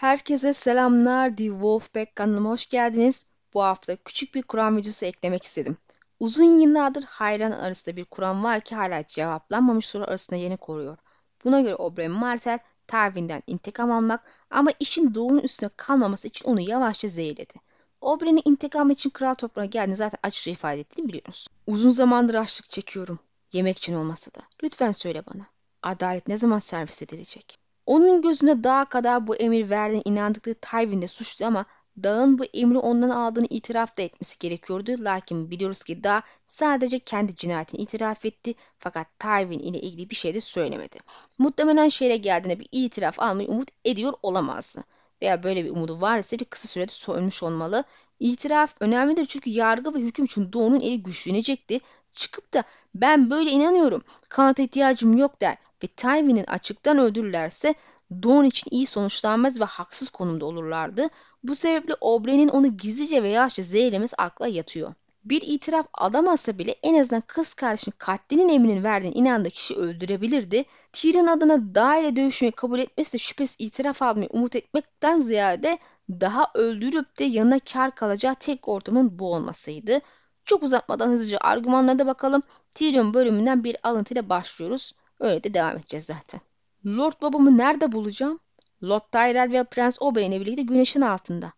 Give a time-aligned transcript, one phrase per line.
[0.00, 1.36] Herkese selamlar.
[1.36, 3.26] The Wolfpack kanalıma hoş geldiniz.
[3.54, 5.76] Bu hafta küçük bir Kur'an videosu eklemek istedim.
[6.20, 10.96] Uzun yıllardır hayran arasında bir Kur'an var ki hala cevaplanmamış soru arasında yeni koruyor.
[11.44, 12.58] Buna göre Oberyn Martell
[12.88, 17.54] Tywin'den intikam almak ama işin doğunun üstüne kalmaması için onu yavaşça zehirledi.
[18.00, 21.46] Oberyn'in intikam için kral toprağına geldiğini zaten açıkça ifade ettiğini biliyoruz.
[21.66, 23.18] Uzun zamandır açlık çekiyorum.
[23.52, 24.40] Yemek için olmasa da.
[24.62, 25.46] Lütfen söyle bana.
[25.82, 27.69] Adalet ne zaman servis edilecek?
[27.90, 31.64] Onun gözünde dağa kadar bu emir verdiğine inandıkları Tywin de suçlu ama
[32.02, 34.92] dağın bu emri ondan aldığını itiraf da etmesi gerekiyordu.
[34.98, 40.34] Lakin biliyoruz ki dağ sadece kendi cinayetini itiraf etti fakat Tywin ile ilgili bir şey
[40.34, 40.98] de söylemedi.
[41.38, 44.84] Muhtemelen şehre geldiğinde bir itiraf almayı umut ediyor olamazdı.
[45.22, 47.84] Veya böyle bir umudu var ise bir kısa sürede soyulmuş olmalı.
[48.20, 51.80] İtiraf önemlidir çünkü yargı ve hüküm için Doğu'nun eli güçlenecekti.
[52.12, 57.74] Çıkıp da ben böyle inanıyorum, kanıta ihtiyacım yok der ve Tywin'in açıktan öldürürlerse
[58.12, 61.08] Dawn için iyi sonuçlanmaz ve haksız konumda olurlardı.
[61.42, 64.94] Bu sebeple Oberyn'in onu gizlice ve yavaşça zehirlemesi akla yatıyor.
[65.24, 70.64] Bir itiraf alamazsa bile en azından kız kardeşinin katlinin emrinin verdiğine inandığı kişi öldürebilirdi.
[70.92, 75.78] Tyrion adına daire dövüşmeyi kabul etmesi de şüphesiz itiraf almayı umut etmekten ziyade
[76.10, 80.00] daha öldürüp de yanına kar kalacağı tek ortamın bu olmasıydı.
[80.44, 82.42] Çok uzatmadan hızlıca argümanlara da bakalım.
[82.72, 84.92] Tyrion bölümünden bir alıntıyla başlıyoruz.
[85.20, 86.40] Öyle de devam edeceğiz zaten.
[86.86, 88.40] Lord babamı nerede bulacağım?
[88.82, 91.52] Lord Tyrell ve Prens Oberyn'le birlikte güneşin altında.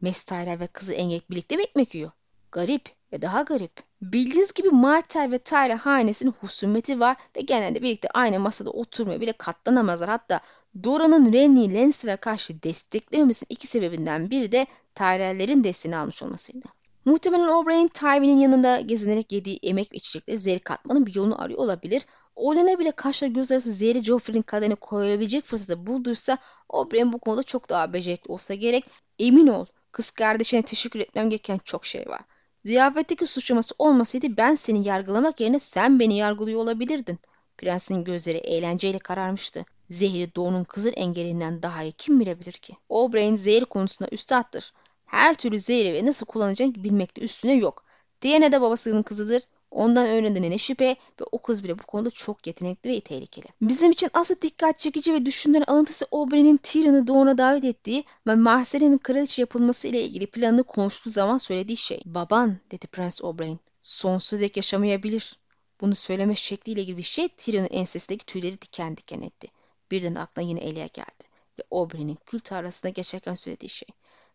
[0.00, 2.10] Mes Tyrell ve kızı Engek birlikte mi ekmek yiyor?
[2.52, 3.87] Garip ve daha garip.
[4.02, 9.32] Bildiğiniz gibi Martell ve Tyrell hanesinin husumeti var ve genelde birlikte aynı masada oturmaya bile
[9.32, 10.08] katlanamazlar.
[10.08, 10.40] Hatta
[10.84, 16.66] Dora'nın Renly'i Lannister'a karşı desteklememesinin iki sebebinden biri de Tyrell'lerin desteğini almış olmasıydı.
[17.04, 22.06] Muhtemelen Oberyn Tywin'in yanında gezinerek yediği emek ve içecekleri zehri katmanın bir yolunu arıyor olabilir.
[22.36, 27.68] Olen'e bile kaşla göz arası zehri Joffrey'nin kaderine koyabilecek fırsatı bulduysa Oberyn bu konuda çok
[27.68, 28.84] daha becerikli olsa gerek.
[29.18, 32.20] Emin ol kız kardeşine teşekkür etmem gereken çok şey var.
[32.68, 37.18] Ziyafetteki suçlaması olmasaydı ben seni yargılamak yerine sen beni yargılıyor olabilirdin.
[37.58, 39.64] Prensin gözleri eğlenceyle kararmıştı.
[39.90, 42.76] Zehri doğunun kızıl engelinden daha iyi kim bilebilir ki?
[42.88, 44.72] Oberyn zehir konusunda üstattır.
[45.06, 47.84] Her türlü zehri ve nasıl kullanacağını bilmekte üstüne yok.
[48.22, 49.42] Diğerine de babasının kızıdır.
[49.70, 53.46] Ondan öğrendiğine ne şüphe ve o kız bile bu konuda çok yetenekli ve tehlikeli.
[53.60, 58.98] Bizim için asıl dikkat çekici ve düşündüren alıntısı Oberyn'in Tyrion'u doğuna davet ettiği ve Marcelle'nin
[58.98, 62.02] kraliçe yapılması ile ilgili planını konuştuğu zaman söylediği şey.
[62.04, 63.58] Baban dedi Prens Oberyn.
[63.80, 65.38] Sonsuza dek yaşamayabilir.
[65.80, 69.48] Bunu söyleme şekliyle ilgili bir şey Tyrion'un ensesindeki tüyleri diken diken etti.
[69.90, 71.24] Birden aklına yine Elia geldi.
[71.58, 73.88] Ve Oberyn'in kült arasında geçerken söylediği şey.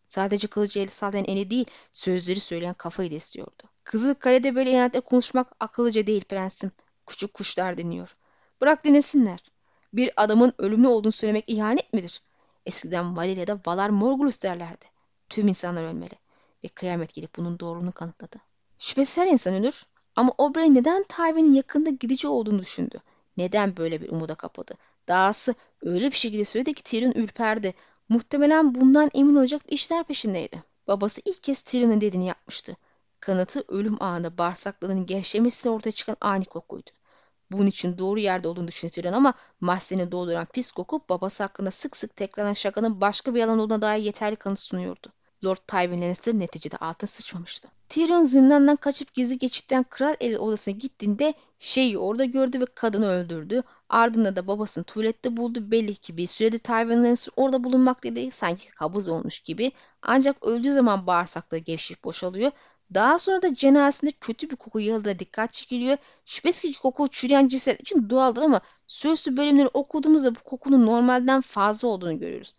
[0.06, 3.62] Sadece kılıcı eli sallayan eli değil, sözleri söyleyen kafayı da istiyordu.
[3.84, 6.70] Kızıl Kale'de böyle inatla konuşmak akıllıca değil prensim.
[7.06, 8.16] Küçük kuşlar dinliyor.
[8.60, 9.38] Bırak dinlesinler.
[9.92, 12.22] Bir adamın ölümlü olduğunu söylemek ihanet midir?
[12.66, 14.84] Eskiden Valeria'da Valar Morgulus derlerdi.
[15.28, 16.14] Tüm insanlar ölmeli.
[16.64, 18.36] Ve kıyamet gelip bunun doğruluğunu kanıtladı.
[18.78, 19.86] Şüphesiz her insan ölür.
[20.16, 23.00] Ama Oberyn neden Tywin'in yakında gidici olduğunu düşündü?
[23.36, 24.74] Neden böyle bir umuda kapadı?
[25.08, 27.74] Dahası öyle bir şekilde söyledi ki Tyrion ürperdi.
[28.08, 30.62] Muhtemelen bundan emin olacak işler peşindeydi.
[30.88, 32.76] Babası ilk kez Tyrion'un dediğini yapmıştı.
[33.20, 36.90] Kanıtı ölüm anında bağırsaklarının gevşemesiyle ortaya çıkan ani kokuydu.
[37.52, 42.16] Bunun için doğru yerde olduğunu düşünen ama mahzeni dolduran pis koku babası hakkında sık sık
[42.16, 45.12] tekrarlanan şakanın başka bir yalan olduğuna dair yeterli kanıt sunuyordu.
[45.44, 47.68] Lord Tywin Lannister neticede altın sıçmamıştı.
[47.88, 53.62] Tyrion zindandan kaçıp gizli geçitten kral eli odasına gittiğinde şeyi orada gördü ve kadını öldürdü.
[53.88, 55.70] Ardında da babasını tuvalette buldu.
[55.70, 58.30] Belli ki bir sürede Tywin Lannister orada bulunmaktaydı.
[58.30, 59.72] Sanki kabız olmuş gibi.
[60.02, 62.50] Ancak öldüğü zaman bağırsakları gevşeyip boşalıyor.
[62.94, 65.96] Daha sonra da cenazesinde kötü bir koku yayıldığına dikkat çekiliyor.
[66.24, 71.88] Şüphesiz ki koku çürüyen ceset için doğaldır ama sözlü bölümleri okuduğumuzda bu kokunun normalden fazla
[71.88, 72.52] olduğunu görüyoruz.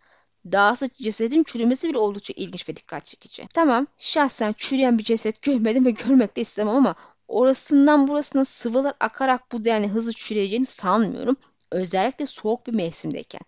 [0.52, 3.46] Dahası cesedin çürümesi bile oldukça ilginç ve dikkat çekici.
[3.54, 6.94] Tamam şahsen çürüyen bir ceset görmedim ve görmek de istemem ama
[7.28, 11.36] orasından burasına sıvılar akarak bu denli hızlı çürüyeceğini sanmıyorum.
[11.70, 13.40] Özellikle soğuk bir mevsimdeyken.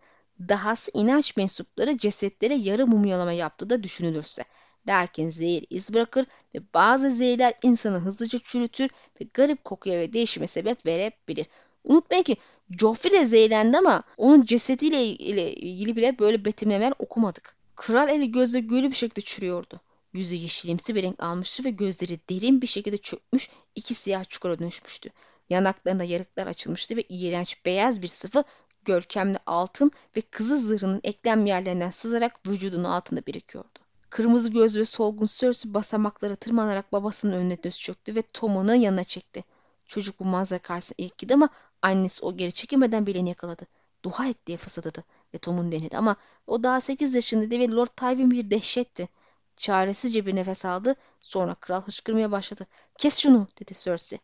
[0.48, 4.44] Dahası inanç mensupları cesetlere yarı mumyalama yaptığı da düşünülürse.
[4.88, 8.90] Lakin zehir iz bırakır ve bazı zehirler insanı hızlıca çürütür
[9.20, 11.46] ve garip kokuya ve değişime sebep verebilir.
[11.84, 12.36] Unutmayın ki
[12.80, 17.56] Joffrey de zehirlendi ama onun cesediyle ilgili bile böyle betimlemeler okumadık.
[17.76, 19.80] Kral eli gözle gölü bir şekilde çürüyordu.
[20.12, 25.10] Yüzü yeşilimsi bir renk almıştı ve gözleri derin bir şekilde çökmüş, iki siyah çukura dönüşmüştü.
[25.50, 28.44] Yanaklarında yarıklar açılmıştı ve iğrenç beyaz bir sıvı
[28.84, 33.78] görkemli altın ve kızıl zırhının eklem yerlerinden sızarak vücudunun altında birikiyordu.
[34.10, 39.44] Kırmızı göz ve solgun Cersei basamaklara tırmanarak babasının önüne düz çöktü ve Tom'unu yanına çekti.
[39.86, 41.48] Çocuk bu manzara karşısında ilk gidi ama
[41.82, 43.66] annesi o geri çekemeden bileni yakaladı.
[44.04, 45.04] Dua et diye fısıldadı
[45.34, 46.16] ve Tom'un denedi ama
[46.46, 49.08] o daha 8 yaşındaydı ve Lord Tywin bir dehşetti.
[49.56, 52.66] Çaresizce bir nefes aldı sonra kral hıçkırmaya başladı.
[52.98, 54.18] Kes şunu dedi Cersei.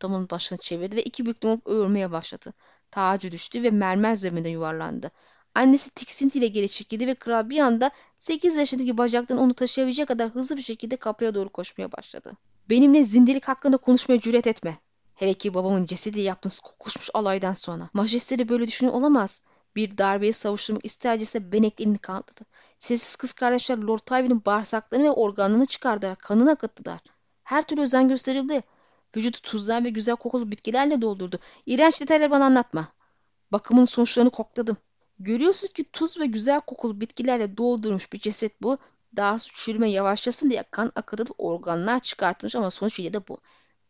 [0.00, 2.52] Tom'un başını çevirdi ve iki büklüm olup öğürmeye başladı.
[2.90, 5.10] Tacı düştü ve mermer zeminde yuvarlandı.
[5.54, 10.56] Annesi tiksintiyle geri çekildi ve kral bir anda 8 yaşındaki bacaktan onu taşıyabilecek kadar hızlı
[10.56, 12.32] bir şekilde kapıya doğru koşmaya başladı.
[12.70, 14.78] Benimle zindelik hakkında konuşmaya cüret etme.
[15.18, 17.88] Hele ki babamın cesediyle yaptığınız kokuşmuş alaydan sonra.
[17.92, 19.42] Majesteleri böyle düşünüyor olamaz.
[19.76, 22.40] Bir darbeyi savuşturmak istercese beneklerini kaldırdı.
[22.78, 26.16] Sessiz kız kardeşler Lord Tywin'in bağırsaklarını ve organlarını çıkardılar.
[26.16, 27.00] Kanını akıttılar.
[27.44, 28.62] Her türlü özen gösterildi.
[29.16, 31.38] Vücudu tuzlar ve güzel kokulu bitkilerle doldurdu.
[31.66, 32.88] İğrenç detayları bana anlatma.
[33.52, 34.76] Bakımın sonuçlarını kokladım.
[35.18, 38.78] Görüyorsunuz ki tuz ve güzel kokulu bitkilerle doldurmuş bir ceset bu.
[39.16, 43.38] Daha çürüme yavaşlasın diye kan akıtılıp organlar çıkartılmış ama sonuç yine de bu.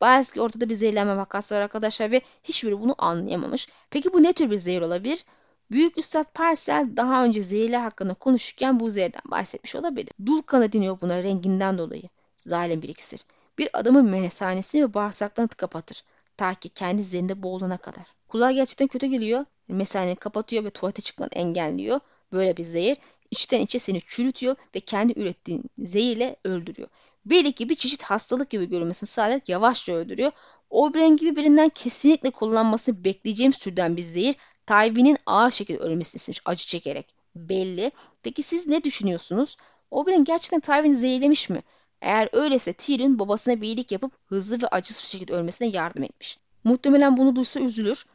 [0.01, 3.69] Ki ortada bir zehirlenme vakası var arkadaşlar ve hiçbiri bunu anlayamamış.
[3.91, 5.25] Peki bu ne tür bir zehir olabilir?
[5.71, 10.13] Büyük Üstad Parsel daha önce zehirler hakkında konuşurken bu zehirden bahsetmiş olabilir.
[10.27, 12.03] Dul kanı deniyor buna renginden dolayı.
[12.37, 13.25] Zalim bir iksir.
[13.59, 16.05] Bir adamın mesanesini ve bağırsaklarını kapatır.
[16.37, 18.07] Ta ki kendi zehirinde boğulana kadar.
[18.29, 19.45] Kulağa gerçekten kötü geliyor.
[19.69, 22.01] Mesaneyi kapatıyor ve tuvalete çıkmanı engelliyor.
[22.33, 22.97] Böyle bir zehir
[23.31, 26.89] içten içe seni çürütüyor ve kendi ürettiğin zehirle öldürüyor.
[27.31, 30.33] Belki bir çeşit hastalık gibi görünmesini sağlayarak yavaşça öldürüyor.
[30.71, 34.37] Oberyn gibi birinden kesinlikle kullanmasını bekleyeceğim türden bir zehir
[34.67, 37.15] Tywin'in ağır şekilde ölmesini istemiş acı çekerek.
[37.37, 37.93] Belli.
[38.23, 39.57] Peki siz ne düşünüyorsunuz?
[39.91, 41.63] Oberyn gerçekten Tywin'i zehirlemiş mi?
[42.01, 46.39] Eğer öyleyse Tyrion babasına bir iyilik yapıp hızlı ve acısız bir şekilde ölmesine yardım etmiş.
[46.65, 48.07] Muhtemelen bunu duysa üzülür.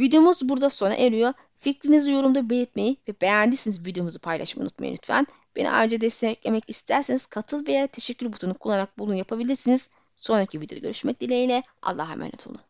[0.00, 1.32] Videomuz burada sona eriyor.
[1.58, 5.26] Fikrinizi yorumda belirtmeyi ve beğendiyseniz videomuzu paylaşmayı unutmayın lütfen.
[5.56, 9.90] Beni ayrıca desteklemek isterseniz katıl veya teşekkür butonu kullanarak bunu yapabilirsiniz.
[10.16, 11.62] Sonraki videoda görüşmek dileğiyle.
[11.82, 12.58] Allah'a emanet olun.